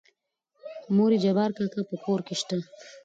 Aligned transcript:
مورې 0.95 1.17
جبار 1.23 1.49
کاکا 1.57 1.81
په 1.89 1.95
کور 2.03 2.19
کې 2.27 2.35
شته؟ 2.41 2.57